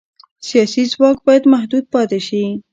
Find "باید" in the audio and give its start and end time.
1.27-1.43